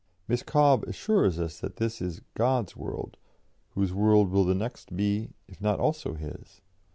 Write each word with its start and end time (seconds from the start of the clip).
Miss 0.27 0.41
Cobbe 0.41 0.87
assures 0.89 1.39
us 1.39 1.59
that 1.59 1.75
this 1.75 2.01
is 2.01 2.23
'God's 2.33 2.75
world'; 2.75 3.17
whose 3.75 3.93
world 3.93 4.31
will 4.31 4.45
the 4.45 4.55
next 4.55 4.95
be, 4.97 5.29
if 5.47 5.61
not 5.61 5.79
also 5.79 6.15
His? 6.15 6.59